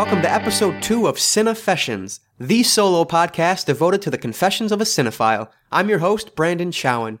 welcome 0.00 0.22
to 0.22 0.32
episode 0.32 0.82
2 0.82 1.06
of 1.06 1.16
Cinefessions, 1.16 2.20
the 2.38 2.62
solo 2.62 3.04
podcast 3.04 3.66
devoted 3.66 4.00
to 4.00 4.08
the 4.08 4.16
confessions 4.16 4.72
of 4.72 4.80
a 4.80 4.84
cinephile. 4.84 5.50
I'm 5.70 5.90
your 5.90 5.98
host, 5.98 6.34
Brandon 6.34 6.70
Chowan. 6.70 7.18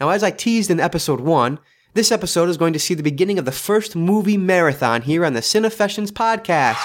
Now, 0.00 0.08
as 0.08 0.22
I 0.22 0.30
teased 0.30 0.70
in 0.70 0.80
episode 0.80 1.20
1, 1.20 1.58
this 1.92 2.10
episode 2.10 2.48
is 2.48 2.56
going 2.56 2.72
to 2.72 2.78
see 2.78 2.94
the 2.94 3.02
beginning 3.02 3.38
of 3.38 3.44
the 3.44 3.52
first 3.52 3.94
movie 3.94 4.38
marathon 4.38 5.02
here 5.02 5.26
on 5.26 5.34
the 5.34 5.40
Cinefessions 5.40 6.10
podcast. 6.10 6.80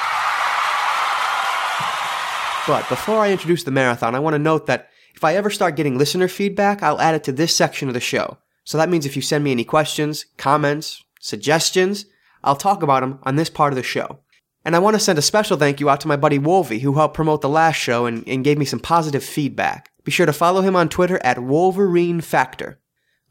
But 2.67 2.89
before 2.89 3.19
I 3.19 3.31
introduce 3.31 3.63
the 3.63 3.71
marathon, 3.71 4.15
I 4.15 4.19
want 4.19 4.33
to 4.33 4.39
note 4.39 4.65
that 4.65 4.89
if 5.15 5.23
I 5.23 5.35
ever 5.35 5.49
start 5.49 5.77
getting 5.77 5.97
listener 5.97 6.27
feedback, 6.27 6.83
I'll 6.83 6.99
add 6.99 7.15
it 7.15 7.23
to 7.23 7.31
this 7.31 7.55
section 7.55 7.87
of 7.87 7.93
the 7.93 8.01
show. 8.01 8.37
So 8.65 8.77
that 8.77 8.89
means 8.89 9.05
if 9.05 9.15
you 9.15 9.21
send 9.21 9.45
me 9.45 9.51
any 9.53 9.63
questions, 9.63 10.25
comments, 10.35 11.05
suggestions, 11.21 12.05
I'll 12.43 12.57
talk 12.57 12.83
about 12.83 12.99
them 12.99 13.19
on 13.23 13.37
this 13.37 13.49
part 13.49 13.71
of 13.71 13.77
the 13.77 13.83
show. 13.83 14.19
And 14.67 14.75
I 14.75 14.79
want 14.79 14.95
to 14.95 14.99
send 14.99 15.17
a 15.17 15.21
special 15.21 15.55
thank 15.55 15.79
you 15.79 15.89
out 15.89 16.01
to 16.01 16.09
my 16.09 16.17
buddy 16.17 16.37
Wolvie, 16.37 16.79
who 16.79 16.95
helped 16.95 17.13
promote 17.13 17.39
the 17.39 17.47
last 17.47 17.77
show 17.77 18.05
and, 18.05 18.27
and 18.27 18.43
gave 18.43 18.57
me 18.57 18.65
some 18.65 18.81
positive 18.81 19.23
feedback. 19.23 19.91
Be 20.03 20.11
sure 20.11 20.25
to 20.25 20.33
follow 20.33 20.59
him 20.59 20.75
on 20.75 20.89
Twitter 20.89 21.21
at 21.23 21.41
Wolverine 21.41 22.19
Factor. 22.19 22.77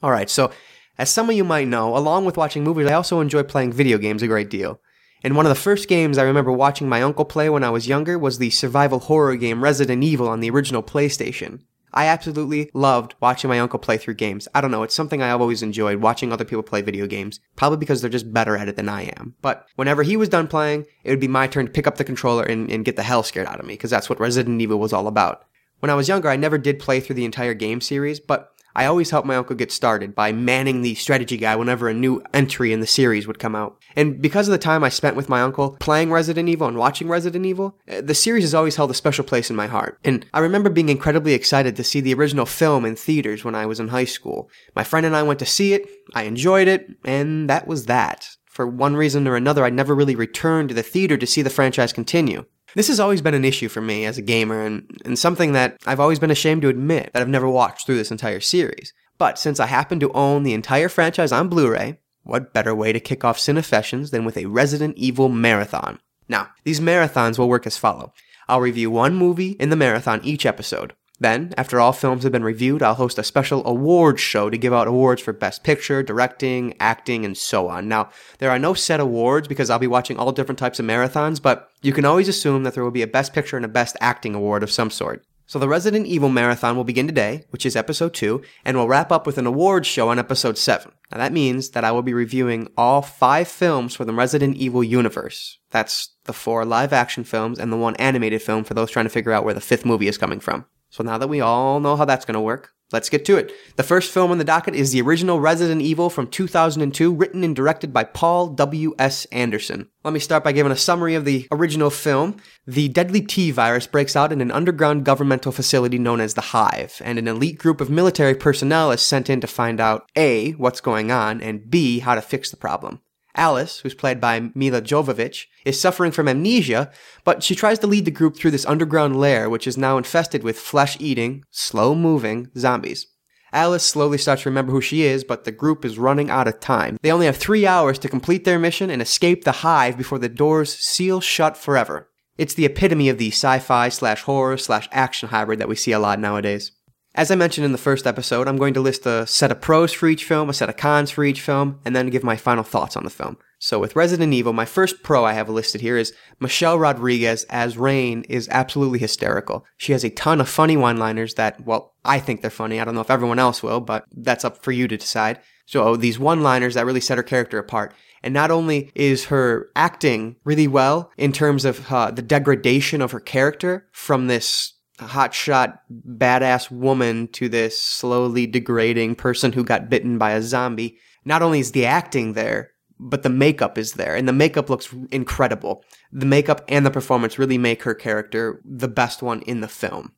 Alright, 0.02 0.30
so 0.30 0.50
as 0.96 1.10
some 1.10 1.28
of 1.28 1.36
you 1.36 1.44
might 1.44 1.68
know, 1.68 1.94
along 1.94 2.24
with 2.24 2.38
watching 2.38 2.64
movies, 2.64 2.86
I 2.86 2.94
also 2.94 3.20
enjoy 3.20 3.42
playing 3.42 3.74
video 3.74 3.98
games 3.98 4.22
a 4.22 4.26
great 4.26 4.48
deal. 4.48 4.80
And 5.22 5.36
one 5.36 5.44
of 5.44 5.50
the 5.50 5.60
first 5.60 5.90
games 5.90 6.16
I 6.16 6.22
remember 6.22 6.52
watching 6.52 6.88
my 6.88 7.02
uncle 7.02 7.26
play 7.26 7.50
when 7.50 7.64
I 7.64 7.68
was 7.68 7.86
younger 7.86 8.18
was 8.18 8.38
the 8.38 8.48
survival 8.48 9.00
horror 9.00 9.36
game 9.36 9.62
Resident 9.62 10.02
Evil 10.02 10.30
on 10.30 10.40
the 10.40 10.48
original 10.48 10.82
PlayStation. 10.82 11.60
I 11.92 12.06
absolutely 12.06 12.70
loved 12.74 13.14
watching 13.20 13.48
my 13.48 13.58
uncle 13.58 13.78
play 13.78 13.96
through 13.96 14.14
games. 14.14 14.48
I 14.54 14.60
don't 14.60 14.70
know, 14.70 14.82
it's 14.82 14.94
something 14.94 15.22
I've 15.22 15.40
always 15.40 15.62
enjoyed, 15.62 16.00
watching 16.00 16.32
other 16.32 16.44
people 16.44 16.62
play 16.62 16.82
video 16.82 17.06
games. 17.06 17.40
Probably 17.56 17.78
because 17.78 18.00
they're 18.00 18.10
just 18.10 18.32
better 18.32 18.56
at 18.56 18.68
it 18.68 18.76
than 18.76 18.88
I 18.88 19.04
am. 19.18 19.34
But 19.42 19.66
whenever 19.76 20.02
he 20.02 20.16
was 20.16 20.28
done 20.28 20.48
playing, 20.48 20.86
it 21.04 21.10
would 21.10 21.20
be 21.20 21.28
my 21.28 21.46
turn 21.46 21.66
to 21.66 21.72
pick 21.72 21.86
up 21.86 21.96
the 21.96 22.04
controller 22.04 22.44
and, 22.44 22.70
and 22.70 22.84
get 22.84 22.96
the 22.96 23.02
hell 23.02 23.22
scared 23.22 23.46
out 23.46 23.60
of 23.60 23.66
me, 23.66 23.74
because 23.74 23.90
that's 23.90 24.10
what 24.10 24.20
Resident 24.20 24.60
Evil 24.60 24.78
was 24.78 24.92
all 24.92 25.06
about. 25.06 25.44
When 25.80 25.90
I 25.90 25.94
was 25.94 26.08
younger, 26.08 26.28
I 26.28 26.36
never 26.36 26.58
did 26.58 26.78
play 26.78 27.00
through 27.00 27.16
the 27.16 27.24
entire 27.26 27.54
game 27.54 27.80
series, 27.80 28.18
but 28.18 28.52
I 28.76 28.84
always 28.84 29.08
helped 29.08 29.26
my 29.26 29.36
uncle 29.36 29.56
get 29.56 29.72
started 29.72 30.14
by 30.14 30.32
manning 30.32 30.82
the 30.82 30.94
strategy 30.96 31.38
guy 31.38 31.56
whenever 31.56 31.88
a 31.88 31.94
new 31.94 32.22
entry 32.34 32.74
in 32.74 32.80
the 32.80 32.86
series 32.86 33.26
would 33.26 33.38
come 33.38 33.56
out. 33.56 33.82
And 33.96 34.20
because 34.20 34.48
of 34.48 34.52
the 34.52 34.58
time 34.58 34.84
I 34.84 34.90
spent 34.90 35.16
with 35.16 35.30
my 35.30 35.40
uncle 35.40 35.78
playing 35.80 36.12
Resident 36.12 36.50
Evil 36.50 36.68
and 36.68 36.76
watching 36.76 37.08
Resident 37.08 37.46
Evil, 37.46 37.78
eh, 37.88 38.02
the 38.02 38.14
series 38.14 38.44
has 38.44 38.52
always 38.52 38.76
held 38.76 38.90
a 38.90 38.94
special 38.94 39.24
place 39.24 39.48
in 39.48 39.56
my 39.56 39.66
heart. 39.66 39.98
And 40.04 40.26
I 40.34 40.40
remember 40.40 40.68
being 40.68 40.90
incredibly 40.90 41.32
excited 41.32 41.74
to 41.76 41.84
see 41.84 42.02
the 42.02 42.12
original 42.12 42.44
film 42.44 42.84
in 42.84 42.96
theaters 42.96 43.44
when 43.44 43.54
I 43.54 43.64
was 43.64 43.80
in 43.80 43.88
high 43.88 44.04
school. 44.04 44.50
My 44.74 44.84
friend 44.84 45.06
and 45.06 45.16
I 45.16 45.22
went 45.22 45.38
to 45.38 45.46
see 45.46 45.72
it, 45.72 45.88
I 46.14 46.24
enjoyed 46.24 46.68
it, 46.68 46.86
and 47.02 47.48
that 47.48 47.66
was 47.66 47.86
that. 47.86 48.28
For 48.44 48.66
one 48.66 48.94
reason 48.94 49.26
or 49.26 49.36
another, 49.36 49.64
I 49.64 49.70
never 49.70 49.94
really 49.94 50.16
returned 50.16 50.68
to 50.68 50.74
the 50.74 50.82
theater 50.82 51.16
to 51.16 51.26
see 51.26 51.40
the 51.40 51.48
franchise 51.48 51.94
continue. 51.94 52.44
This 52.76 52.88
has 52.88 53.00
always 53.00 53.22
been 53.22 53.32
an 53.32 53.46
issue 53.46 53.70
for 53.70 53.80
me 53.80 54.04
as 54.04 54.18
a 54.18 54.22
gamer 54.22 54.60
and, 54.60 55.00
and 55.06 55.18
something 55.18 55.52
that 55.52 55.78
I've 55.86 55.98
always 55.98 56.18
been 56.18 56.30
ashamed 56.30 56.60
to 56.60 56.68
admit 56.68 57.10
that 57.14 57.22
I've 57.22 57.28
never 57.28 57.48
watched 57.48 57.86
through 57.86 57.96
this 57.96 58.10
entire 58.10 58.38
series. 58.38 58.92
But 59.16 59.38
since 59.38 59.58
I 59.58 59.64
happen 59.64 59.98
to 60.00 60.12
own 60.12 60.42
the 60.42 60.52
entire 60.52 60.90
franchise 60.90 61.32
on 61.32 61.48
Blu-ray, 61.48 61.98
what 62.24 62.52
better 62.52 62.74
way 62.74 62.92
to 62.92 63.00
kick 63.00 63.24
off 63.24 63.38
Cinefessions 63.38 64.10
than 64.10 64.26
with 64.26 64.36
a 64.36 64.44
Resident 64.44 64.98
Evil 64.98 65.30
marathon? 65.30 66.00
Now, 66.28 66.50
these 66.64 66.78
marathons 66.78 67.38
will 67.38 67.48
work 67.48 67.66
as 67.66 67.78
follow. 67.78 68.12
I'll 68.46 68.60
review 68.60 68.90
one 68.90 69.14
movie 69.14 69.52
in 69.52 69.70
the 69.70 69.76
marathon 69.76 70.20
each 70.22 70.44
episode. 70.44 70.92
Then, 71.18 71.54
after 71.56 71.80
all 71.80 71.92
films 71.92 72.24
have 72.24 72.32
been 72.32 72.44
reviewed, 72.44 72.82
I'll 72.82 72.94
host 72.94 73.18
a 73.18 73.24
special 73.24 73.66
awards 73.66 74.20
show 74.20 74.50
to 74.50 74.58
give 74.58 74.74
out 74.74 74.86
awards 74.86 75.22
for 75.22 75.32
Best 75.32 75.64
Picture, 75.64 76.02
Directing, 76.02 76.74
Acting, 76.78 77.24
and 77.24 77.36
so 77.36 77.68
on. 77.68 77.88
Now, 77.88 78.10
there 78.38 78.50
are 78.50 78.58
no 78.58 78.74
set 78.74 79.00
awards 79.00 79.48
because 79.48 79.70
I'll 79.70 79.78
be 79.78 79.86
watching 79.86 80.18
all 80.18 80.32
different 80.32 80.58
types 80.58 80.78
of 80.78 80.84
marathons, 80.84 81.40
but 81.40 81.70
you 81.80 81.94
can 81.94 82.04
always 82.04 82.28
assume 82.28 82.64
that 82.64 82.74
there 82.74 82.84
will 82.84 82.90
be 82.90 83.02
a 83.02 83.06
Best 83.06 83.32
Picture 83.32 83.56
and 83.56 83.64
a 83.64 83.68
Best 83.68 83.96
Acting 84.00 84.34
award 84.34 84.62
of 84.62 84.70
some 84.70 84.90
sort. 84.90 85.24
So 85.48 85.60
the 85.60 85.68
Resident 85.68 86.06
Evil 86.06 86.28
Marathon 86.28 86.76
will 86.76 86.84
begin 86.84 87.06
today, 87.06 87.44
which 87.50 87.64
is 87.64 87.76
episode 87.76 88.12
2, 88.14 88.42
and 88.64 88.76
will 88.76 88.88
wrap 88.88 89.12
up 89.12 89.26
with 89.26 89.38
an 89.38 89.46
awards 89.46 89.86
show 89.86 90.08
on 90.08 90.18
episode 90.18 90.58
7. 90.58 90.90
Now 91.12 91.18
that 91.18 91.32
means 91.32 91.70
that 91.70 91.84
I 91.84 91.92
will 91.92 92.02
be 92.02 92.12
reviewing 92.12 92.68
all 92.76 93.00
five 93.00 93.46
films 93.46 93.94
for 93.94 94.04
the 94.04 94.12
Resident 94.12 94.56
Evil 94.56 94.82
universe. 94.82 95.58
That's 95.70 96.16
the 96.24 96.32
four 96.32 96.64
live 96.64 96.92
action 96.92 97.22
films 97.22 97.60
and 97.60 97.72
the 97.72 97.76
one 97.76 97.94
animated 97.96 98.42
film 98.42 98.64
for 98.64 98.74
those 98.74 98.90
trying 98.90 99.06
to 99.06 99.10
figure 99.10 99.30
out 99.30 99.44
where 99.44 99.54
the 99.54 99.60
fifth 99.60 99.84
movie 99.84 100.08
is 100.08 100.18
coming 100.18 100.40
from. 100.40 100.66
So 100.90 101.02
now 101.04 101.18
that 101.18 101.28
we 101.28 101.40
all 101.40 101.80
know 101.80 101.96
how 101.96 102.04
that's 102.04 102.24
going 102.24 102.34
to 102.34 102.40
work, 102.40 102.72
let's 102.92 103.08
get 103.08 103.24
to 103.26 103.36
it. 103.36 103.52
The 103.76 103.82
first 103.82 104.12
film 104.12 104.30
on 104.30 104.38
the 104.38 104.44
docket 104.44 104.74
is 104.74 104.92
the 104.92 105.02
original 105.02 105.40
Resident 105.40 105.82
Evil 105.82 106.08
from 106.08 106.28
2002, 106.28 107.14
written 107.14 107.44
and 107.44 107.54
directed 107.54 107.92
by 107.92 108.04
Paul 108.04 108.48
W.S. 108.48 109.24
Anderson. 109.26 109.88
Let 110.04 110.14
me 110.14 110.20
start 110.20 110.44
by 110.44 110.52
giving 110.52 110.72
a 110.72 110.76
summary 110.76 111.14
of 111.14 111.24
the 111.24 111.48
original 111.50 111.90
film. 111.90 112.36
The 112.66 112.88
deadly 112.88 113.20
T 113.20 113.50
virus 113.50 113.86
breaks 113.86 114.14
out 114.14 114.32
in 114.32 114.40
an 114.40 114.52
underground 114.52 115.04
governmental 115.04 115.52
facility 115.52 115.98
known 115.98 116.20
as 116.20 116.34
the 116.34 116.40
Hive, 116.40 117.02
and 117.04 117.18
an 117.18 117.28
elite 117.28 117.58
group 117.58 117.80
of 117.80 117.90
military 117.90 118.34
personnel 118.34 118.92
is 118.92 119.02
sent 119.02 119.28
in 119.28 119.40
to 119.40 119.46
find 119.46 119.80
out 119.80 120.08
A, 120.16 120.52
what's 120.52 120.80
going 120.80 121.10
on, 121.10 121.40
and 121.40 121.68
B, 121.68 121.98
how 121.98 122.14
to 122.14 122.22
fix 122.22 122.50
the 122.50 122.56
problem. 122.56 123.00
Alice, 123.36 123.80
who's 123.80 123.94
played 123.94 124.20
by 124.20 124.50
Milla 124.54 124.80
Jovovich, 124.80 125.44
is 125.64 125.80
suffering 125.80 126.10
from 126.10 126.26
amnesia, 126.26 126.90
but 127.22 127.42
she 127.42 127.54
tries 127.54 127.78
to 127.80 127.86
lead 127.86 128.06
the 128.06 128.10
group 128.10 128.36
through 128.36 128.50
this 128.50 128.66
underground 128.66 129.20
lair, 129.20 129.48
which 129.48 129.66
is 129.66 129.76
now 129.76 129.98
infested 129.98 130.42
with 130.42 130.58
flesh 130.58 130.96
eating, 130.98 131.44
slow 131.50 131.94
moving 131.94 132.50
zombies. 132.56 133.06
Alice 133.52 133.84
slowly 133.84 134.18
starts 134.18 134.42
to 134.42 134.48
remember 134.48 134.72
who 134.72 134.80
she 134.80 135.02
is, 135.02 135.22
but 135.22 135.44
the 135.44 135.52
group 135.52 135.84
is 135.84 135.98
running 135.98 136.30
out 136.30 136.48
of 136.48 136.60
time. 136.60 136.98
They 137.02 137.12
only 137.12 137.26
have 137.26 137.36
three 137.36 137.66
hours 137.66 137.98
to 138.00 138.08
complete 138.08 138.44
their 138.44 138.58
mission 138.58 138.90
and 138.90 139.00
escape 139.00 139.44
the 139.44 139.52
hive 139.52 139.96
before 139.96 140.18
the 140.18 140.28
doors 140.28 140.74
seal 140.74 141.20
shut 141.20 141.56
forever. 141.56 142.10
It's 142.36 142.54
the 142.54 142.66
epitome 142.66 143.08
of 143.08 143.18
the 143.18 143.28
sci-fi 143.30 143.88
slash 143.88 144.22
horror 144.22 144.58
slash 144.58 144.88
action 144.92 145.30
hybrid 145.30 145.58
that 145.58 145.68
we 145.68 145.76
see 145.76 145.92
a 145.92 145.98
lot 145.98 146.18
nowadays. 146.18 146.72
As 147.16 147.30
I 147.30 147.34
mentioned 147.34 147.64
in 147.64 147.72
the 147.72 147.78
first 147.78 148.06
episode, 148.06 148.46
I'm 148.46 148.58
going 148.58 148.74
to 148.74 148.82
list 148.82 149.06
a 149.06 149.26
set 149.26 149.50
of 149.50 149.62
pros 149.62 149.90
for 149.90 150.06
each 150.06 150.24
film, 150.24 150.50
a 150.50 150.52
set 150.52 150.68
of 150.68 150.76
cons 150.76 151.10
for 151.10 151.24
each 151.24 151.40
film, 151.40 151.80
and 151.82 151.96
then 151.96 152.10
give 152.10 152.22
my 152.22 152.36
final 152.36 152.62
thoughts 152.62 152.94
on 152.94 153.04
the 153.04 153.10
film. 153.10 153.38
So 153.58 153.78
with 153.78 153.96
Resident 153.96 154.34
Evil, 154.34 154.52
my 154.52 154.66
first 154.66 155.02
pro 155.02 155.24
I 155.24 155.32
have 155.32 155.48
listed 155.48 155.80
here 155.80 155.96
is 155.96 156.12
Michelle 156.40 156.78
Rodriguez 156.78 157.44
as 157.44 157.78
Rain 157.78 158.24
is 158.28 158.50
absolutely 158.50 158.98
hysterical. 158.98 159.64
She 159.78 159.92
has 159.92 160.04
a 160.04 160.10
ton 160.10 160.42
of 160.42 160.48
funny 160.50 160.76
one-liners 160.76 161.34
that, 161.36 161.64
well, 161.64 161.94
I 162.04 162.18
think 162.18 162.42
they're 162.42 162.50
funny. 162.50 162.78
I 162.78 162.84
don't 162.84 162.94
know 162.94 163.00
if 163.00 163.10
everyone 163.10 163.38
else 163.38 163.62
will, 163.62 163.80
but 163.80 164.04
that's 164.14 164.44
up 164.44 164.62
for 164.62 164.72
you 164.72 164.86
to 164.86 164.98
decide. 164.98 165.40
So 165.64 165.96
these 165.96 166.18
one-liners 166.18 166.74
that 166.74 166.84
really 166.84 167.00
set 167.00 167.16
her 167.16 167.22
character 167.22 167.58
apart. 167.58 167.94
And 168.22 168.34
not 168.34 168.50
only 168.50 168.92
is 168.94 169.26
her 169.26 169.70
acting 169.74 170.36
really 170.44 170.68
well 170.68 171.10
in 171.16 171.32
terms 171.32 171.64
of 171.64 171.90
uh, 171.90 172.10
the 172.10 172.20
degradation 172.20 173.00
of 173.00 173.12
her 173.12 173.20
character 173.20 173.88
from 173.90 174.26
this 174.26 174.74
hotshot 174.98 175.78
badass 175.90 176.70
woman 176.70 177.28
to 177.28 177.48
this 177.48 177.78
slowly 177.78 178.46
degrading 178.46 179.14
person 179.14 179.52
who 179.52 179.64
got 179.64 179.90
bitten 179.90 180.18
by 180.18 180.32
a 180.32 180.42
zombie. 180.42 180.98
Not 181.24 181.42
only 181.42 181.60
is 181.60 181.72
the 181.72 181.86
acting 181.86 182.32
there, 182.32 182.72
but 182.98 183.22
the 183.22 183.28
makeup 183.28 183.76
is 183.76 183.94
there 183.94 184.16
and 184.16 184.26
the 184.26 184.32
makeup 184.32 184.70
looks 184.70 184.94
incredible. 185.10 185.84
The 186.12 186.26
makeup 186.26 186.64
and 186.68 186.86
the 186.86 186.90
performance 186.90 187.38
really 187.38 187.58
make 187.58 187.82
her 187.82 187.94
character 187.94 188.62
the 188.64 188.88
best 188.88 189.22
one 189.22 189.42
in 189.42 189.60
the 189.60 189.68
film. 189.68 190.12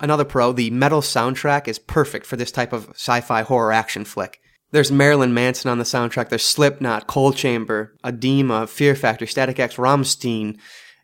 Another 0.00 0.24
pro, 0.24 0.52
the 0.52 0.70
metal 0.70 1.00
soundtrack 1.00 1.68
is 1.68 1.78
perfect 1.78 2.26
for 2.26 2.36
this 2.36 2.50
type 2.50 2.72
of 2.72 2.90
sci-fi 2.90 3.42
horror 3.42 3.72
action 3.72 4.04
flick. 4.04 4.40
There's 4.72 4.90
Marilyn 4.92 5.32
Manson 5.32 5.70
on 5.70 5.78
the 5.78 5.84
soundtrack, 5.84 6.28
there's 6.28 6.44
Slipknot, 6.44 7.06
Coal 7.06 7.32
Chamber, 7.32 7.96
Adema, 8.04 8.68
Fear 8.68 8.96
Factory, 8.96 9.28
Static 9.28 9.60
X, 9.60 9.76
Rammstein, 9.76 10.58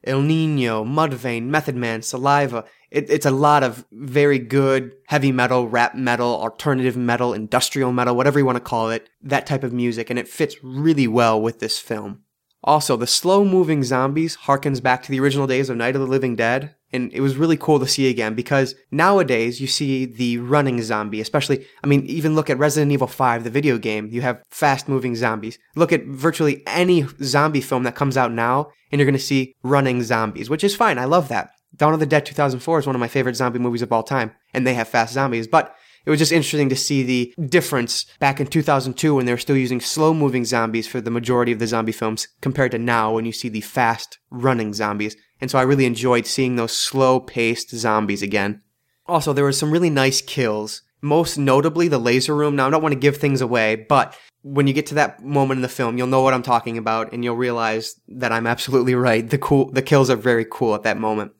Ill 0.04 0.20
Niño, 0.20 0.84
Mudvayne, 0.84 1.44
Method 1.44 1.76
Man, 1.76 2.02
Saliva. 2.02 2.64
It, 2.92 3.08
it's 3.08 3.24
a 3.24 3.30
lot 3.30 3.62
of 3.62 3.86
very 3.90 4.38
good 4.38 4.92
heavy 5.08 5.32
metal, 5.32 5.66
rap 5.66 5.94
metal, 5.94 6.28
alternative 6.28 6.96
metal, 6.96 7.32
industrial 7.32 7.90
metal, 7.90 8.14
whatever 8.14 8.38
you 8.38 8.44
want 8.44 8.56
to 8.56 8.60
call 8.60 8.90
it, 8.90 9.08
that 9.22 9.46
type 9.46 9.64
of 9.64 9.72
music, 9.72 10.10
and 10.10 10.18
it 10.18 10.28
fits 10.28 10.56
really 10.62 11.08
well 11.08 11.40
with 11.40 11.58
this 11.58 11.78
film. 11.78 12.22
Also, 12.64 12.96
the 12.96 13.06
slow 13.06 13.44
moving 13.44 13.82
zombies 13.82 14.36
harkens 14.36 14.80
back 14.80 15.02
to 15.02 15.10
the 15.10 15.18
original 15.18 15.46
days 15.46 15.70
of 15.70 15.76
Night 15.76 15.96
of 15.96 16.02
the 16.02 16.06
Living 16.06 16.36
Dead, 16.36 16.74
and 16.92 17.10
it 17.14 17.20
was 17.20 17.36
really 17.36 17.56
cool 17.56 17.80
to 17.80 17.88
see 17.88 18.08
again 18.08 18.34
because 18.34 18.74
nowadays 18.90 19.60
you 19.60 19.66
see 19.66 20.04
the 20.04 20.36
running 20.38 20.80
zombie, 20.82 21.20
especially, 21.22 21.66
I 21.82 21.86
mean, 21.86 22.04
even 22.06 22.34
look 22.34 22.50
at 22.50 22.58
Resident 22.58 22.92
Evil 22.92 23.08
5, 23.08 23.42
the 23.42 23.50
video 23.50 23.78
game, 23.78 24.10
you 24.12 24.20
have 24.20 24.42
fast 24.50 24.86
moving 24.86 25.16
zombies. 25.16 25.58
Look 25.74 25.92
at 25.92 26.04
virtually 26.04 26.62
any 26.66 27.06
zombie 27.22 27.62
film 27.62 27.84
that 27.84 27.96
comes 27.96 28.18
out 28.18 28.32
now, 28.32 28.70
and 28.92 29.00
you're 29.00 29.06
gonna 29.06 29.18
see 29.18 29.54
running 29.62 30.02
zombies, 30.02 30.50
which 30.50 30.62
is 30.62 30.76
fine. 30.76 30.98
I 30.98 31.06
love 31.06 31.28
that. 31.28 31.52
Dawn 31.74 31.94
of 31.94 32.00
the 32.00 32.06
Dead 32.06 32.26
2004 32.26 32.80
is 32.80 32.86
one 32.86 32.94
of 32.94 33.00
my 33.00 33.08
favorite 33.08 33.36
zombie 33.36 33.58
movies 33.58 33.82
of 33.82 33.92
all 33.92 34.02
time, 34.02 34.32
and 34.52 34.66
they 34.66 34.74
have 34.74 34.88
fast 34.88 35.14
zombies, 35.14 35.46
but 35.46 35.74
it 36.04 36.10
was 36.10 36.19
just 36.19 36.32
interesting 36.32 36.69
to 36.69 36.76
see 36.76 37.02
the 37.02 37.34
difference 37.46 38.06
back 38.19 38.40
in 38.40 38.46
2002 38.46 39.14
when 39.14 39.24
they 39.24 39.32
were 39.32 39.38
still 39.38 39.56
using 39.56 39.80
slow 39.80 40.12
moving 40.12 40.44
zombies 40.44 40.88
for 40.88 41.00
the 41.00 41.10
majority 41.10 41.52
of 41.52 41.60
the 41.60 41.66
zombie 41.66 41.92
films 41.92 42.28
compared 42.40 42.72
to 42.72 42.78
now 42.78 43.14
when 43.14 43.24
you 43.24 43.32
see 43.32 43.48
the 43.48 43.60
fast 43.60 44.19
running 44.30 44.72
zombies. 44.72 45.16
And 45.40 45.50
so 45.50 45.58
I 45.58 45.62
really 45.62 45.86
enjoyed 45.86 46.26
seeing 46.26 46.56
those 46.56 46.76
slow 46.76 47.20
paced 47.20 47.70
zombies 47.70 48.22
again. 48.22 48.62
Also, 49.06 49.32
there 49.32 49.44
were 49.44 49.52
some 49.52 49.70
really 49.70 49.90
nice 49.90 50.20
kills. 50.20 50.82
Most 51.00 51.36
notably, 51.36 51.88
the 51.88 51.98
laser 51.98 52.34
room. 52.34 52.56
Now, 52.56 52.66
I 52.66 52.70
don't 52.70 52.82
want 52.82 52.94
to 52.94 52.98
give 52.98 53.16
things 53.16 53.40
away, 53.40 53.75
but 53.75 54.16
when 54.42 54.66
you 54.66 54.72
get 54.72 54.86
to 54.86 54.94
that 54.94 55.22
moment 55.22 55.58
in 55.58 55.62
the 55.62 55.68
film, 55.68 55.98
you'll 55.98 56.06
know 56.08 56.22
what 56.22 56.34
I'm 56.34 56.42
talking 56.42 56.78
about 56.78 57.12
and 57.12 57.25
you'll 57.25 57.36
realize 57.36 57.94
that 58.08 58.32
I'm 58.32 58.46
absolutely 58.46 58.94
right. 58.94 59.28
The 59.28 59.38
cool, 59.38 59.70
the 59.70 59.82
kills 59.82 60.10
are 60.10 60.16
very 60.16 60.46
cool 60.48 60.75
at 60.75 60.82
that 60.82 60.98
moment. 60.98 61.32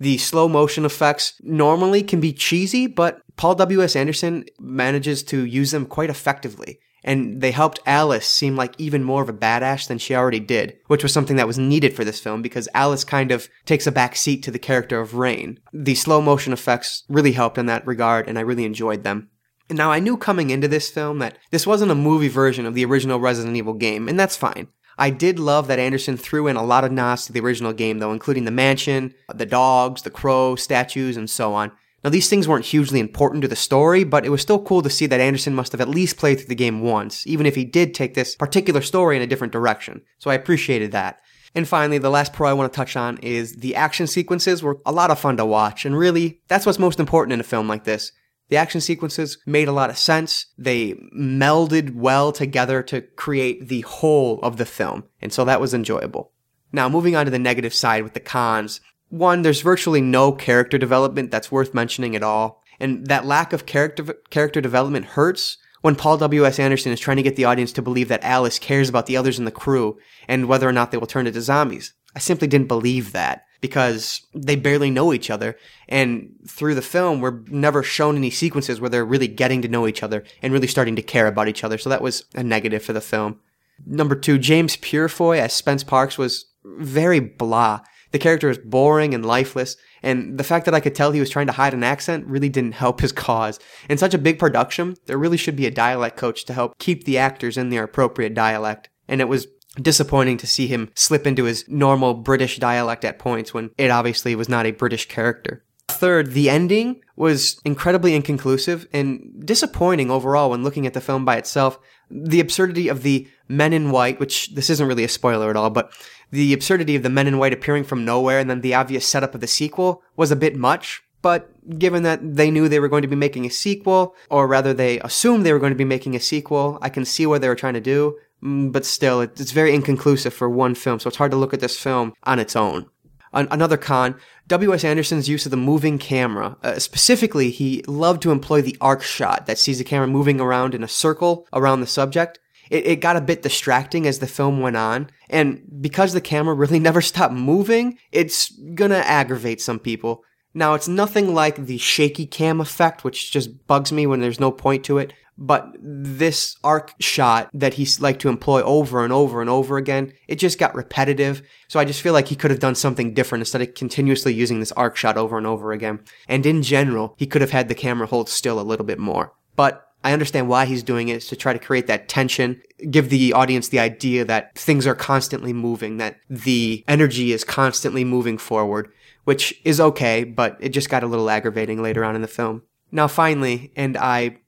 The 0.00 0.18
slow 0.18 0.48
motion 0.48 0.84
effects 0.84 1.34
normally 1.42 2.02
can 2.02 2.20
be 2.20 2.32
cheesy, 2.32 2.86
but 2.86 3.20
Paul 3.36 3.54
W.S. 3.56 3.96
Anderson 3.96 4.44
manages 4.58 5.22
to 5.24 5.44
use 5.44 5.70
them 5.70 5.86
quite 5.86 6.10
effectively. 6.10 6.78
And 7.04 7.40
they 7.40 7.52
helped 7.52 7.80
Alice 7.86 8.26
seem 8.26 8.56
like 8.56 8.74
even 8.78 9.04
more 9.04 9.22
of 9.22 9.28
a 9.28 9.32
badass 9.32 9.86
than 9.86 9.98
she 9.98 10.14
already 10.14 10.40
did, 10.40 10.76
which 10.88 11.02
was 11.02 11.12
something 11.12 11.36
that 11.36 11.46
was 11.46 11.58
needed 11.58 11.94
for 11.94 12.04
this 12.04 12.20
film 12.20 12.42
because 12.42 12.68
Alice 12.74 13.04
kind 13.04 13.30
of 13.30 13.48
takes 13.64 13.86
a 13.86 13.92
back 13.92 14.16
seat 14.16 14.42
to 14.42 14.50
the 14.50 14.58
character 14.58 15.00
of 15.00 15.14
Rain. 15.14 15.60
The 15.72 15.94
slow 15.94 16.20
motion 16.20 16.52
effects 16.52 17.04
really 17.08 17.32
helped 17.32 17.56
in 17.56 17.66
that 17.66 17.86
regard, 17.86 18.28
and 18.28 18.36
I 18.36 18.42
really 18.42 18.64
enjoyed 18.64 19.04
them. 19.04 19.30
Now, 19.70 19.92
I 19.92 20.00
knew 20.00 20.16
coming 20.16 20.50
into 20.50 20.66
this 20.66 20.90
film 20.90 21.18
that 21.18 21.38
this 21.50 21.66
wasn't 21.66 21.90
a 21.90 21.96
movie 21.96 22.28
version 22.28 22.66
of 22.66 22.74
the 22.74 22.84
original 22.84 23.20
Resident 23.20 23.56
Evil 23.56 23.74
game, 23.74 24.08
and 24.08 24.18
that's 24.18 24.36
fine. 24.36 24.68
I 24.98 25.10
did 25.10 25.38
love 25.38 25.68
that 25.68 25.78
Anderson 25.78 26.16
threw 26.16 26.48
in 26.48 26.56
a 26.56 26.64
lot 26.64 26.84
of 26.84 26.90
nods 26.90 27.26
to 27.26 27.32
the 27.32 27.40
original 27.40 27.72
game, 27.72 28.00
though, 28.00 28.12
including 28.12 28.44
the 28.44 28.50
mansion, 28.50 29.14
the 29.32 29.46
dogs, 29.46 30.02
the 30.02 30.10
crow, 30.10 30.56
statues, 30.56 31.16
and 31.16 31.30
so 31.30 31.54
on. 31.54 31.70
Now, 32.04 32.10
these 32.10 32.28
things 32.28 32.46
weren't 32.46 32.64
hugely 32.64 33.00
important 33.00 33.42
to 33.42 33.48
the 33.48 33.56
story, 33.56 34.04
but 34.04 34.24
it 34.24 34.30
was 34.30 34.40
still 34.40 34.62
cool 34.62 34.82
to 34.82 34.90
see 34.90 35.06
that 35.06 35.20
Anderson 35.20 35.54
must 35.54 35.72
have 35.72 35.80
at 35.80 35.88
least 35.88 36.16
played 36.16 36.38
through 36.38 36.48
the 36.48 36.54
game 36.54 36.80
once, 36.80 37.26
even 37.26 37.46
if 37.46 37.54
he 37.54 37.64
did 37.64 37.94
take 37.94 38.14
this 38.14 38.36
particular 38.36 38.80
story 38.80 39.16
in 39.16 39.22
a 39.22 39.26
different 39.26 39.52
direction. 39.52 40.02
So 40.18 40.30
I 40.30 40.34
appreciated 40.34 40.92
that. 40.92 41.20
And 41.54 41.66
finally, 41.66 41.98
the 41.98 42.10
last 42.10 42.32
pro 42.32 42.48
I 42.48 42.52
want 42.52 42.72
to 42.72 42.76
touch 42.76 42.96
on 42.96 43.18
is 43.18 43.56
the 43.56 43.74
action 43.74 44.06
sequences 44.06 44.62
were 44.62 44.78
a 44.86 44.92
lot 44.92 45.10
of 45.10 45.18
fun 45.18 45.36
to 45.38 45.44
watch, 45.44 45.84
and 45.84 45.96
really, 45.96 46.40
that's 46.48 46.66
what's 46.66 46.78
most 46.78 47.00
important 47.00 47.32
in 47.32 47.40
a 47.40 47.44
film 47.44 47.68
like 47.68 47.84
this. 47.84 48.12
The 48.48 48.56
action 48.56 48.80
sequences 48.80 49.38
made 49.46 49.68
a 49.68 49.72
lot 49.72 49.90
of 49.90 49.98
sense. 49.98 50.46
They 50.56 50.94
melded 51.16 51.94
well 51.94 52.32
together 52.32 52.82
to 52.84 53.02
create 53.02 53.68
the 53.68 53.82
whole 53.82 54.40
of 54.40 54.56
the 54.56 54.64
film. 54.64 55.04
And 55.20 55.32
so 55.32 55.44
that 55.44 55.60
was 55.60 55.74
enjoyable. 55.74 56.32
Now, 56.72 56.88
moving 56.88 57.14
on 57.14 57.26
to 57.26 57.30
the 57.30 57.38
negative 57.38 57.74
side 57.74 58.02
with 58.02 58.14
the 58.14 58.20
cons. 58.20 58.80
One, 59.08 59.42
there's 59.42 59.60
virtually 59.60 60.00
no 60.00 60.32
character 60.32 60.78
development 60.78 61.30
that's 61.30 61.52
worth 61.52 61.74
mentioning 61.74 62.16
at 62.16 62.22
all. 62.22 62.62
And 62.80 63.06
that 63.06 63.26
lack 63.26 63.52
of 63.52 63.66
character, 63.66 64.14
character 64.30 64.60
development 64.60 65.06
hurts 65.06 65.58
when 65.80 65.96
Paul 65.96 66.18
W.S. 66.18 66.58
Anderson 66.58 66.92
is 66.92 67.00
trying 67.00 67.16
to 67.16 67.22
get 67.22 67.36
the 67.36 67.44
audience 67.44 67.72
to 67.72 67.82
believe 67.82 68.08
that 68.08 68.24
Alice 68.24 68.58
cares 68.58 68.88
about 68.88 69.06
the 69.06 69.16
others 69.16 69.38
in 69.38 69.44
the 69.44 69.50
crew 69.50 69.98
and 70.26 70.48
whether 70.48 70.68
or 70.68 70.72
not 70.72 70.90
they 70.90 70.98
will 70.98 71.06
turn 71.06 71.26
into 71.26 71.40
zombies. 71.40 71.94
I 72.14 72.18
simply 72.18 72.48
didn't 72.48 72.68
believe 72.68 73.12
that 73.12 73.44
because 73.60 74.22
they 74.34 74.56
barely 74.56 74.90
know 74.90 75.12
each 75.12 75.30
other. 75.30 75.56
And 75.88 76.34
through 76.46 76.74
the 76.74 76.82
film, 76.82 77.20
we're 77.20 77.40
never 77.48 77.82
shown 77.82 78.16
any 78.16 78.30
sequences 78.30 78.80
where 78.80 78.90
they're 78.90 79.04
really 79.04 79.28
getting 79.28 79.62
to 79.62 79.68
know 79.68 79.86
each 79.86 80.02
other 80.02 80.24
and 80.42 80.52
really 80.52 80.66
starting 80.66 80.96
to 80.96 81.02
care 81.02 81.26
about 81.26 81.48
each 81.48 81.64
other. 81.64 81.78
So 81.78 81.90
that 81.90 82.02
was 82.02 82.24
a 82.34 82.42
negative 82.42 82.82
for 82.82 82.92
the 82.92 83.00
film. 83.00 83.40
Number 83.86 84.14
two, 84.14 84.38
James 84.38 84.76
Purefoy 84.76 85.38
as 85.38 85.52
Spence 85.52 85.84
Parks 85.84 86.18
was 86.18 86.46
very 86.64 87.20
blah. 87.20 87.80
The 88.10 88.18
character 88.18 88.48
is 88.48 88.58
boring 88.58 89.14
and 89.14 89.24
lifeless, 89.24 89.76
and 90.02 90.38
the 90.38 90.44
fact 90.44 90.64
that 90.64 90.74
I 90.74 90.80
could 90.80 90.94
tell 90.94 91.12
he 91.12 91.20
was 91.20 91.28
trying 91.28 91.46
to 91.48 91.52
hide 91.52 91.74
an 91.74 91.84
accent 91.84 92.26
really 92.26 92.48
didn't 92.48 92.72
help 92.84 93.00
his 93.00 93.12
cause. 93.12 93.60
In 93.88 93.98
such 93.98 94.14
a 94.14 94.18
big 94.18 94.38
production, 94.38 94.96
there 95.06 95.18
really 95.18 95.36
should 95.36 95.56
be 95.56 95.66
a 95.66 95.70
dialect 95.70 96.16
coach 96.16 96.44
to 96.46 96.54
help 96.54 96.78
keep 96.78 97.04
the 97.04 97.18
actors 97.18 97.56
in 97.56 97.68
their 97.68 97.84
appropriate 97.84 98.34
dialect. 98.34 98.88
And 99.06 99.20
it 99.20 99.28
was 99.28 99.46
disappointing 99.80 100.36
to 100.38 100.46
see 100.46 100.66
him 100.66 100.90
slip 100.94 101.26
into 101.26 101.44
his 101.44 101.64
normal 101.68 102.14
British 102.14 102.58
dialect 102.58 103.04
at 103.04 103.18
points 103.18 103.54
when 103.54 103.70
it 103.78 103.90
obviously 103.90 104.34
was 104.34 104.48
not 104.48 104.66
a 104.66 104.72
British 104.72 105.08
character. 105.08 105.64
Third, 105.88 106.32
the 106.32 106.50
ending 106.50 107.00
was 107.16 107.60
incredibly 107.64 108.14
inconclusive 108.14 108.86
and 108.92 109.42
disappointing 109.44 110.10
overall 110.10 110.50
when 110.50 110.62
looking 110.62 110.86
at 110.86 110.94
the 110.94 111.00
film 111.00 111.24
by 111.24 111.36
itself. 111.36 111.78
The 112.10 112.40
absurdity 112.40 112.88
of 112.88 113.02
the 113.02 113.26
men 113.48 113.72
in 113.72 113.90
white, 113.90 114.20
which 114.20 114.54
this 114.54 114.70
isn't 114.70 114.86
really 114.86 115.04
a 115.04 115.08
spoiler 115.08 115.50
at 115.50 115.56
all, 115.56 115.70
but 115.70 115.92
the 116.30 116.52
absurdity 116.52 116.94
of 116.94 117.02
the 117.02 117.10
men 117.10 117.26
in 117.26 117.38
white 117.38 117.54
appearing 117.54 117.84
from 117.84 118.04
nowhere 118.04 118.38
and 118.38 118.50
then 118.50 118.60
the 118.60 118.74
obvious 118.74 119.06
setup 119.06 119.34
of 119.34 119.40
the 119.40 119.46
sequel 119.46 120.02
was 120.14 120.30
a 120.30 120.36
bit 120.36 120.56
much. 120.56 121.02
But 121.20 121.50
given 121.78 122.04
that 122.04 122.36
they 122.36 122.50
knew 122.50 122.68
they 122.68 122.78
were 122.78 122.88
going 122.88 123.02
to 123.02 123.08
be 123.08 123.16
making 123.16 123.44
a 123.44 123.50
sequel, 123.50 124.14
or 124.30 124.46
rather 124.46 124.72
they 124.72 125.00
assumed 125.00 125.44
they 125.44 125.52
were 125.52 125.58
going 125.58 125.72
to 125.72 125.76
be 125.76 125.84
making 125.84 126.14
a 126.14 126.20
sequel, 126.20 126.78
I 126.80 126.90
can 126.90 127.04
see 127.04 127.26
what 127.26 127.40
they 127.40 127.48
were 127.48 127.56
trying 127.56 127.74
to 127.74 127.80
do. 127.80 128.16
Mm, 128.42 128.72
but 128.72 128.84
still, 128.84 129.20
it's 129.20 129.52
very 129.52 129.74
inconclusive 129.74 130.32
for 130.32 130.48
one 130.48 130.74
film, 130.74 131.00
so 131.00 131.08
it's 131.08 131.16
hard 131.16 131.30
to 131.32 131.36
look 131.36 131.54
at 131.54 131.60
this 131.60 131.78
film 131.78 132.12
on 132.24 132.38
its 132.38 132.54
own. 132.54 132.86
another 133.32 133.76
con, 133.76 134.14
W.S. 134.46 134.84
Anderson's 134.84 135.28
use 135.28 135.44
of 135.44 135.50
the 135.50 135.56
moving 135.56 135.98
camera. 135.98 136.56
Uh, 136.62 136.78
specifically, 136.78 137.50
he 137.50 137.82
loved 137.86 138.22
to 138.22 138.30
employ 138.30 138.62
the 138.62 138.76
arc 138.80 139.02
shot 139.02 139.46
that 139.46 139.58
sees 139.58 139.78
the 139.78 139.84
camera 139.84 140.06
moving 140.06 140.40
around 140.40 140.74
in 140.74 140.82
a 140.82 140.88
circle 140.88 141.46
around 141.52 141.80
the 141.80 141.86
subject. 141.86 142.38
It, 142.70 142.86
it 142.86 142.96
got 143.00 143.16
a 143.16 143.20
bit 143.20 143.42
distracting 143.42 144.06
as 144.06 144.18
the 144.18 144.26
film 144.26 144.60
went 144.60 144.76
on, 144.76 145.10
and 145.28 145.62
because 145.80 146.12
the 146.12 146.20
camera 146.20 146.54
really 146.62 146.78
never 146.78 147.02
stopped 147.02 147.34
moving, 147.34 147.98
it's 148.12 148.50
gonna 148.74 148.98
aggravate 148.98 149.60
some 149.60 149.78
people. 149.78 150.24
Now, 150.54 150.74
it's 150.74 150.88
nothing 150.88 151.34
like 151.34 151.66
the 151.66 151.78
shaky 151.78 152.26
cam 152.26 152.60
effect, 152.60 153.04
which 153.04 153.30
just 153.30 153.66
bugs 153.66 153.92
me 153.92 154.06
when 154.06 154.20
there's 154.20 154.40
no 154.40 154.50
point 154.50 154.84
to 154.86 154.98
it. 154.98 155.12
But 155.40 155.76
this 155.78 156.56
arc 156.64 156.94
shot 156.98 157.48
that 157.54 157.74
he's 157.74 158.00
like 158.00 158.18
to 158.18 158.28
employ 158.28 158.60
over 158.62 159.04
and 159.04 159.12
over 159.12 159.40
and 159.40 159.48
over 159.48 159.76
again, 159.76 160.12
it 160.26 160.36
just 160.36 160.58
got 160.58 160.74
repetitive. 160.74 161.42
So 161.68 161.78
I 161.78 161.84
just 161.84 162.02
feel 162.02 162.12
like 162.12 162.26
he 162.26 162.34
could 162.34 162.50
have 162.50 162.58
done 162.58 162.74
something 162.74 163.14
different 163.14 163.42
instead 163.42 163.62
of 163.62 163.74
continuously 163.74 164.34
using 164.34 164.58
this 164.58 164.72
arc 164.72 164.96
shot 164.96 165.16
over 165.16 165.38
and 165.38 165.46
over 165.46 165.70
again. 165.70 166.00
And 166.26 166.44
in 166.44 166.62
general, 166.62 167.14
he 167.16 167.26
could 167.26 167.40
have 167.40 167.52
had 167.52 167.68
the 167.68 167.76
camera 167.76 168.08
hold 168.08 168.28
still 168.28 168.58
a 168.58 168.62
little 168.62 168.84
bit 168.84 168.98
more. 168.98 169.32
But 169.54 169.84
I 170.02 170.12
understand 170.12 170.48
why 170.48 170.64
he's 170.64 170.82
doing 170.82 171.08
it 171.08 171.18
is 171.18 171.28
to 171.28 171.36
try 171.36 171.52
to 171.52 171.58
create 171.58 171.86
that 171.86 172.08
tension, 172.08 172.60
give 172.90 173.08
the 173.08 173.32
audience 173.32 173.68
the 173.68 173.80
idea 173.80 174.24
that 174.24 174.56
things 174.56 174.86
are 174.86 174.94
constantly 174.94 175.52
moving, 175.52 175.98
that 175.98 176.16
the 176.28 176.84
energy 176.88 177.32
is 177.32 177.44
constantly 177.44 178.04
moving 178.04 178.38
forward, 178.38 178.90
which 179.24 179.60
is 179.64 179.80
okay, 179.80 180.24
but 180.24 180.56
it 180.60 180.70
just 180.70 180.90
got 180.90 181.02
a 181.04 181.08
little 181.08 181.30
aggravating 181.30 181.82
later 181.82 182.04
on 182.04 182.16
in 182.16 182.22
the 182.22 182.28
film. 182.28 182.62
Now 182.90 183.06
finally, 183.06 183.72
and 183.76 183.96
I 183.96 184.38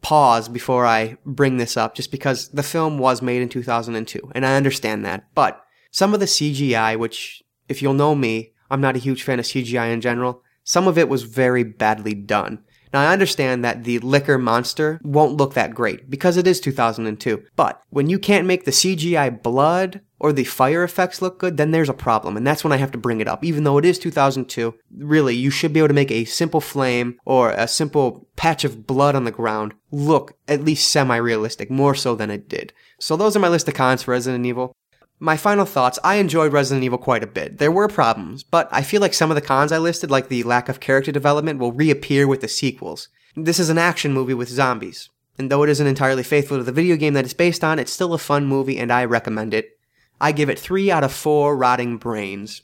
pause 0.00 0.48
before 0.48 0.86
I 0.86 1.16
bring 1.24 1.56
this 1.56 1.76
up 1.76 1.94
just 1.94 2.10
because 2.10 2.48
the 2.48 2.62
film 2.62 2.98
was 2.98 3.22
made 3.22 3.42
in 3.42 3.48
2002 3.48 4.30
and 4.34 4.46
I 4.46 4.56
understand 4.56 5.04
that. 5.04 5.24
But 5.34 5.62
some 5.90 6.14
of 6.14 6.20
the 6.20 6.26
CGI, 6.26 6.98
which 6.98 7.42
if 7.68 7.82
you'll 7.82 7.94
know 7.94 8.14
me, 8.14 8.52
I'm 8.70 8.80
not 8.80 8.96
a 8.96 9.00
huge 9.00 9.22
fan 9.22 9.38
of 9.38 9.44
CGI 9.44 9.92
in 9.92 10.00
general, 10.00 10.42
some 10.64 10.86
of 10.86 10.98
it 10.98 11.08
was 11.08 11.22
very 11.22 11.64
badly 11.64 12.14
done. 12.14 12.62
Now 12.92 13.00
I 13.02 13.12
understand 13.12 13.64
that 13.64 13.84
the 13.84 13.98
Licker 13.98 14.38
monster 14.38 15.00
won't 15.02 15.36
look 15.36 15.54
that 15.54 15.74
great 15.74 16.08
because 16.08 16.36
it 16.36 16.46
is 16.46 16.60
2002. 16.60 17.44
But 17.56 17.82
when 17.90 18.08
you 18.08 18.18
can't 18.18 18.46
make 18.46 18.64
the 18.64 18.70
CGI 18.70 19.42
blood 19.42 20.00
or 20.20 20.32
the 20.32 20.44
fire 20.44 20.82
effects 20.82 21.22
look 21.22 21.38
good, 21.38 21.56
then 21.56 21.70
there's 21.70 21.88
a 21.88 21.94
problem. 21.94 22.36
And 22.36 22.46
that's 22.46 22.64
when 22.64 22.72
I 22.72 22.76
have 22.76 22.90
to 22.92 22.98
bring 22.98 23.20
it 23.20 23.28
up. 23.28 23.44
Even 23.44 23.64
though 23.64 23.78
it 23.78 23.84
is 23.84 23.98
2002, 23.98 24.74
really, 24.96 25.34
you 25.34 25.50
should 25.50 25.72
be 25.72 25.80
able 25.80 25.88
to 25.88 25.94
make 25.94 26.10
a 26.10 26.24
simple 26.24 26.60
flame 26.60 27.18
or 27.24 27.50
a 27.50 27.68
simple 27.68 28.26
patch 28.36 28.64
of 28.64 28.86
blood 28.86 29.14
on 29.14 29.24
the 29.24 29.30
ground 29.30 29.74
look 29.90 30.34
at 30.46 30.64
least 30.64 30.90
semi-realistic, 30.90 31.70
more 31.70 31.94
so 31.94 32.14
than 32.14 32.30
it 32.30 32.48
did. 32.48 32.72
So 32.98 33.16
those 33.16 33.36
are 33.36 33.40
my 33.40 33.48
list 33.48 33.68
of 33.68 33.74
cons 33.74 34.02
for 34.02 34.10
Resident 34.10 34.44
Evil. 34.44 34.72
My 35.20 35.36
final 35.36 35.64
thoughts, 35.64 35.98
I 36.04 36.16
enjoyed 36.16 36.52
Resident 36.52 36.84
Evil 36.84 36.98
quite 36.98 37.24
a 37.24 37.28
bit. 37.28 37.58
There 37.58 37.72
were 37.72 37.88
problems, 37.88 38.44
but 38.44 38.68
I 38.70 38.82
feel 38.82 39.00
like 39.00 39.14
some 39.14 39.30
of 39.30 39.34
the 39.34 39.40
cons 39.40 39.72
I 39.72 39.78
listed, 39.78 40.10
like 40.10 40.28
the 40.28 40.44
lack 40.44 40.68
of 40.68 40.78
character 40.78 41.10
development, 41.10 41.58
will 41.58 41.72
reappear 41.72 42.28
with 42.28 42.40
the 42.40 42.48
sequels. 42.48 43.08
This 43.34 43.58
is 43.58 43.68
an 43.68 43.78
action 43.78 44.12
movie 44.12 44.34
with 44.34 44.48
zombies. 44.48 45.10
And 45.38 45.50
though 45.50 45.62
it 45.62 45.70
isn't 45.70 45.86
entirely 45.86 46.24
faithful 46.24 46.58
to 46.58 46.64
the 46.64 46.72
video 46.72 46.96
game 46.96 47.14
that 47.14 47.24
it's 47.24 47.34
based 47.34 47.62
on, 47.62 47.78
it's 47.78 47.92
still 47.92 48.12
a 48.12 48.18
fun 48.18 48.46
movie 48.46 48.78
and 48.78 48.92
I 48.92 49.04
recommend 49.04 49.54
it. 49.54 49.77
I 50.20 50.32
give 50.32 50.48
it 50.48 50.58
3 50.58 50.90
out 50.90 51.04
of 51.04 51.12
4 51.12 51.56
rotting 51.56 51.96
brains. 51.96 52.62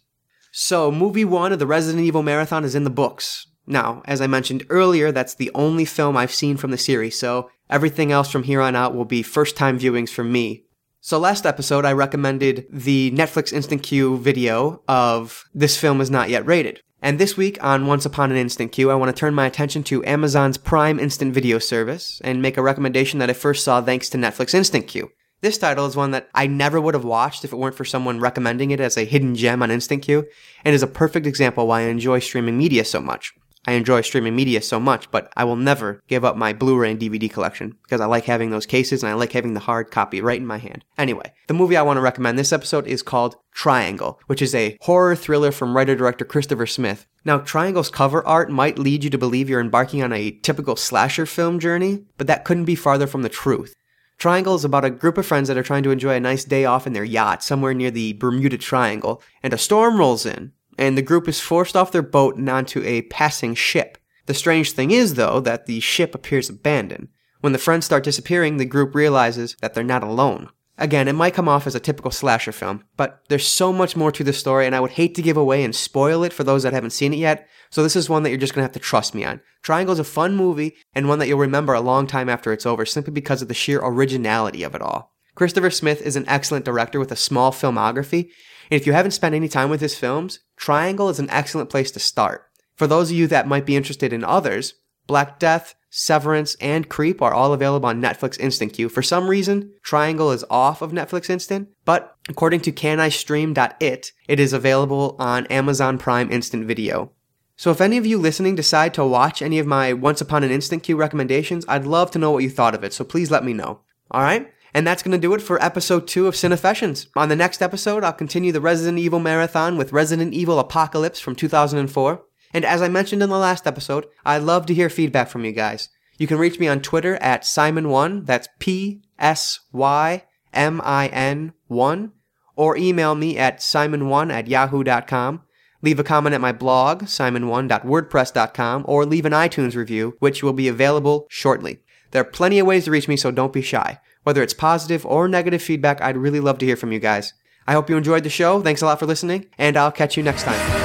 So, 0.52 0.90
movie 0.90 1.24
1 1.24 1.52
of 1.52 1.58
the 1.58 1.66
Resident 1.66 2.04
Evil 2.04 2.22
Marathon 2.22 2.64
is 2.64 2.74
in 2.74 2.84
the 2.84 2.90
books. 2.90 3.46
Now, 3.66 4.02
as 4.04 4.20
I 4.20 4.26
mentioned 4.26 4.64
earlier, 4.68 5.10
that's 5.10 5.34
the 5.34 5.50
only 5.54 5.84
film 5.84 6.16
I've 6.16 6.32
seen 6.32 6.56
from 6.56 6.70
the 6.70 6.78
series, 6.78 7.18
so 7.18 7.50
everything 7.70 8.12
else 8.12 8.30
from 8.30 8.42
here 8.42 8.60
on 8.60 8.76
out 8.76 8.94
will 8.94 9.04
be 9.04 9.22
first 9.22 9.56
time 9.56 9.78
viewings 9.78 10.10
for 10.10 10.22
me. 10.22 10.64
So 11.00 11.18
last 11.18 11.44
episode, 11.44 11.84
I 11.84 11.92
recommended 11.92 12.66
the 12.70 13.10
Netflix 13.10 13.52
Instant 13.52 13.82
Queue 13.82 14.18
video 14.18 14.82
of 14.88 15.44
This 15.54 15.76
Film 15.76 16.00
Is 16.00 16.10
Not 16.10 16.30
Yet 16.30 16.46
Rated. 16.46 16.80
And 17.02 17.18
this 17.18 17.36
week 17.36 17.62
on 17.62 17.86
Once 17.86 18.06
Upon 18.06 18.30
an 18.30 18.38
Instant 18.38 18.72
Queue, 18.72 18.90
I 18.90 18.94
want 18.94 19.14
to 19.14 19.18
turn 19.18 19.34
my 19.34 19.44
attention 19.44 19.82
to 19.84 20.04
Amazon's 20.06 20.56
Prime 20.56 20.98
Instant 20.98 21.34
Video 21.34 21.58
service 21.58 22.20
and 22.24 22.40
make 22.40 22.56
a 22.56 22.62
recommendation 22.62 23.18
that 23.18 23.28
I 23.28 23.34
first 23.34 23.64
saw 23.64 23.82
thanks 23.82 24.08
to 24.10 24.18
Netflix 24.18 24.54
Instant 24.54 24.86
Queue. 24.86 25.10
This 25.44 25.58
title 25.58 25.84
is 25.84 25.94
one 25.94 26.12
that 26.12 26.30
I 26.34 26.46
never 26.46 26.80
would 26.80 26.94
have 26.94 27.04
watched 27.04 27.44
if 27.44 27.52
it 27.52 27.56
weren't 27.56 27.74
for 27.74 27.84
someone 27.84 28.18
recommending 28.18 28.70
it 28.70 28.80
as 28.80 28.96
a 28.96 29.04
hidden 29.04 29.34
gem 29.34 29.62
on 29.62 29.70
Instant 29.70 30.00
Queue, 30.00 30.26
and 30.64 30.74
is 30.74 30.82
a 30.82 30.86
perfect 30.86 31.26
example 31.26 31.66
why 31.66 31.80
I 31.80 31.88
enjoy 31.88 32.20
streaming 32.20 32.56
media 32.56 32.82
so 32.82 32.98
much. 32.98 33.34
I 33.66 33.72
enjoy 33.72 34.00
streaming 34.00 34.34
media 34.34 34.62
so 34.62 34.80
much, 34.80 35.10
but 35.10 35.30
I 35.36 35.44
will 35.44 35.56
never 35.56 36.02
give 36.08 36.24
up 36.24 36.38
my 36.38 36.54
Blu-ray 36.54 36.92
and 36.92 36.98
DVD 36.98 37.30
collection 37.30 37.76
because 37.82 38.00
I 38.00 38.06
like 38.06 38.24
having 38.24 38.48
those 38.48 38.64
cases 38.64 39.02
and 39.02 39.12
I 39.12 39.14
like 39.16 39.32
having 39.32 39.52
the 39.52 39.60
hard 39.60 39.90
copy 39.90 40.22
right 40.22 40.40
in 40.40 40.46
my 40.46 40.56
hand. 40.56 40.82
Anyway, 40.96 41.34
the 41.46 41.52
movie 41.52 41.76
I 41.76 41.82
want 41.82 41.98
to 41.98 42.02
recommend 42.02 42.38
this 42.38 42.52
episode 42.52 42.86
is 42.86 43.02
called 43.02 43.36
Triangle, 43.52 44.18
which 44.28 44.40
is 44.40 44.54
a 44.54 44.78
horror 44.80 45.14
thriller 45.14 45.52
from 45.52 45.76
writer-director 45.76 46.24
Christopher 46.24 46.64
Smith. 46.66 47.06
Now, 47.22 47.36
Triangle's 47.36 47.90
cover 47.90 48.26
art 48.26 48.50
might 48.50 48.78
lead 48.78 49.04
you 49.04 49.10
to 49.10 49.18
believe 49.18 49.50
you're 49.50 49.60
embarking 49.60 50.02
on 50.02 50.14
a 50.14 50.30
typical 50.30 50.76
slasher 50.76 51.26
film 51.26 51.60
journey, 51.60 52.06
but 52.16 52.28
that 52.28 52.46
couldn't 52.46 52.64
be 52.64 52.74
farther 52.74 53.06
from 53.06 53.20
the 53.20 53.28
truth. 53.28 53.74
Triangle 54.18 54.54
is 54.54 54.64
about 54.64 54.84
a 54.84 54.90
group 54.90 55.18
of 55.18 55.26
friends 55.26 55.48
that 55.48 55.58
are 55.58 55.62
trying 55.62 55.82
to 55.82 55.90
enjoy 55.90 56.14
a 56.14 56.20
nice 56.20 56.44
day 56.44 56.64
off 56.64 56.86
in 56.86 56.92
their 56.92 57.04
yacht 57.04 57.42
somewhere 57.42 57.74
near 57.74 57.90
the 57.90 58.14
Bermuda 58.14 58.56
Triangle, 58.56 59.22
and 59.42 59.52
a 59.52 59.58
storm 59.58 59.98
rolls 59.98 60.24
in, 60.24 60.52
and 60.78 60.96
the 60.96 61.02
group 61.02 61.28
is 61.28 61.40
forced 61.40 61.76
off 61.76 61.92
their 61.92 62.02
boat 62.02 62.36
and 62.36 62.48
onto 62.48 62.82
a 62.84 63.02
passing 63.02 63.54
ship. 63.54 63.98
The 64.26 64.34
strange 64.34 64.72
thing 64.72 64.90
is, 64.90 65.14
though, 65.14 65.40
that 65.40 65.66
the 65.66 65.80
ship 65.80 66.14
appears 66.14 66.48
abandoned. 66.48 67.08
When 67.40 67.52
the 67.52 67.58
friends 67.58 67.84
start 67.84 68.04
disappearing, 68.04 68.56
the 68.56 68.64
group 68.64 68.94
realizes 68.94 69.56
that 69.60 69.74
they're 69.74 69.84
not 69.84 70.02
alone. 70.02 70.48
Again, 70.76 71.06
it 71.06 71.12
might 71.12 71.34
come 71.34 71.48
off 71.48 71.68
as 71.68 71.76
a 71.76 71.80
typical 71.80 72.10
slasher 72.10 72.50
film, 72.50 72.82
but 72.96 73.20
there's 73.28 73.46
so 73.46 73.72
much 73.72 73.94
more 73.94 74.10
to 74.10 74.24
the 74.24 74.32
story, 74.32 74.66
and 74.66 74.74
I 74.74 74.80
would 74.80 74.92
hate 74.92 75.14
to 75.14 75.22
give 75.22 75.36
away 75.36 75.62
and 75.62 75.74
spoil 75.74 76.24
it 76.24 76.32
for 76.32 76.42
those 76.42 76.64
that 76.64 76.72
haven't 76.72 76.90
seen 76.90 77.14
it 77.14 77.18
yet, 77.18 77.48
so 77.70 77.82
this 77.82 77.94
is 77.94 78.08
one 78.08 78.24
that 78.24 78.30
you're 78.30 78.38
just 78.38 78.54
gonna 78.54 78.64
have 78.64 78.72
to 78.72 78.80
trust 78.80 79.14
me 79.14 79.24
on. 79.24 79.40
Triangle's 79.62 80.00
a 80.00 80.04
fun 80.04 80.34
movie, 80.34 80.74
and 80.92 81.08
one 81.08 81.20
that 81.20 81.28
you'll 81.28 81.38
remember 81.38 81.74
a 81.74 81.80
long 81.80 82.08
time 82.08 82.28
after 82.28 82.52
it's 82.52 82.66
over, 82.66 82.84
simply 82.84 83.12
because 83.12 83.40
of 83.40 83.46
the 83.48 83.54
sheer 83.54 83.80
originality 83.80 84.64
of 84.64 84.74
it 84.74 84.82
all. 84.82 85.14
Christopher 85.36 85.70
Smith 85.70 86.02
is 86.02 86.16
an 86.16 86.28
excellent 86.28 86.64
director 86.64 86.98
with 86.98 87.12
a 87.12 87.16
small 87.16 87.52
filmography, 87.52 88.30
and 88.70 88.80
if 88.80 88.86
you 88.86 88.92
haven't 88.92 89.12
spent 89.12 89.34
any 89.34 89.48
time 89.48 89.70
with 89.70 89.80
his 89.80 89.96
films, 89.96 90.40
Triangle 90.56 91.08
is 91.08 91.20
an 91.20 91.30
excellent 91.30 91.70
place 91.70 91.92
to 91.92 92.00
start. 92.00 92.46
For 92.74 92.88
those 92.88 93.10
of 93.10 93.16
you 93.16 93.28
that 93.28 93.46
might 93.46 93.66
be 93.66 93.76
interested 93.76 94.12
in 94.12 94.24
others, 94.24 94.74
Black 95.06 95.38
Death, 95.38 95.76
Severance, 95.96 96.56
and 96.56 96.88
Creep 96.88 97.22
are 97.22 97.32
all 97.32 97.52
available 97.52 97.88
on 97.88 98.02
Netflix 98.02 98.36
Instant 98.40 98.72
Queue. 98.72 98.88
For 98.88 99.00
some 99.00 99.28
reason, 99.28 99.72
Triangle 99.84 100.32
is 100.32 100.44
off 100.50 100.82
of 100.82 100.90
Netflix 100.90 101.30
Instant, 101.30 101.68
but 101.84 102.16
according 102.28 102.62
to 102.62 102.72
canistream.it, 102.72 104.10
it 104.26 104.40
is 104.40 104.52
available 104.52 105.14
on 105.20 105.46
Amazon 105.46 105.96
Prime 105.96 106.32
Instant 106.32 106.66
Video. 106.66 107.12
So 107.54 107.70
if 107.70 107.80
any 107.80 107.96
of 107.96 108.04
you 108.04 108.18
listening 108.18 108.56
decide 108.56 108.92
to 108.94 109.06
watch 109.06 109.40
any 109.40 109.60
of 109.60 109.68
my 109.68 109.92
Once 109.92 110.20
Upon 110.20 110.42
an 110.42 110.50
Instant 110.50 110.82
Queue 110.82 110.96
recommendations, 110.96 111.64
I'd 111.68 111.86
love 111.86 112.10
to 112.10 112.18
know 112.18 112.32
what 112.32 112.42
you 112.42 112.50
thought 112.50 112.74
of 112.74 112.82
it, 112.82 112.92
so 112.92 113.04
please 113.04 113.30
let 113.30 113.44
me 113.44 113.52
know. 113.52 113.82
Alright? 114.12 114.50
And 114.74 114.84
that's 114.84 115.04
going 115.04 115.12
to 115.12 115.18
do 115.18 115.32
it 115.34 115.42
for 115.42 115.62
episode 115.62 116.08
2 116.08 116.26
of 116.26 116.34
Cinefessions. 116.34 117.06
On 117.14 117.28
the 117.28 117.36
next 117.36 117.62
episode, 117.62 118.02
I'll 118.02 118.12
continue 118.12 118.50
the 118.50 118.60
Resident 118.60 118.98
Evil 118.98 119.20
marathon 119.20 119.78
with 119.78 119.92
Resident 119.92 120.34
Evil 120.34 120.58
Apocalypse 120.58 121.20
from 121.20 121.36
2004. 121.36 122.24
And 122.54 122.64
as 122.64 122.80
I 122.80 122.88
mentioned 122.88 123.22
in 123.22 123.28
the 123.28 123.36
last 123.36 123.66
episode, 123.66 124.06
I 124.24 124.38
love 124.38 124.64
to 124.66 124.74
hear 124.74 124.88
feedback 124.88 125.28
from 125.28 125.44
you 125.44 125.52
guys. 125.52 125.88
You 126.16 126.28
can 126.28 126.38
reach 126.38 126.60
me 126.60 126.68
on 126.68 126.80
Twitter 126.80 127.16
at 127.16 127.42
Psymin1, 127.42 128.24
that's 128.24 128.48
P 128.60 129.02
S 129.18 129.60
Y 129.72 130.24
M 130.52 130.80
I 130.84 131.08
N 131.08 131.52
1, 131.66 132.12
or 132.54 132.76
email 132.76 133.16
me 133.16 133.36
at 133.36 133.58
Psymin1 133.58 134.32
at 134.32 134.46
yahoo.com. 134.46 135.42
Leave 135.82 135.98
a 135.98 136.04
comment 136.04 136.34
at 136.34 136.40
my 136.40 136.52
blog, 136.52 137.02
Psymin1.wordpress.com, 137.02 138.84
or 138.88 139.04
leave 139.04 139.26
an 139.26 139.32
iTunes 139.32 139.74
review, 139.74 140.16
which 140.20 140.42
will 140.42 140.54
be 140.54 140.68
available 140.68 141.26
shortly. 141.28 141.80
There 142.12 142.22
are 142.22 142.24
plenty 142.24 142.58
of 142.58 142.66
ways 142.66 142.84
to 142.84 142.90
reach 142.90 143.08
me, 143.08 143.16
so 143.16 143.30
don't 143.30 143.52
be 143.52 143.60
shy. 143.60 144.00
Whether 144.22 144.42
it's 144.42 144.54
positive 144.54 145.04
or 145.04 145.28
negative 145.28 145.60
feedback, 145.60 146.00
I'd 146.00 146.16
really 146.16 146.40
love 146.40 146.58
to 146.58 146.66
hear 146.66 146.76
from 146.76 146.92
you 146.92 147.00
guys. 147.00 147.34
I 147.66 147.72
hope 147.72 147.90
you 147.90 147.96
enjoyed 147.96 148.22
the 148.22 148.30
show. 148.30 148.62
Thanks 148.62 148.80
a 148.80 148.86
lot 148.86 148.98
for 148.98 149.06
listening, 149.06 149.46
and 149.58 149.76
I'll 149.76 149.92
catch 149.92 150.16
you 150.16 150.22
next 150.22 150.44
time. 150.44 150.83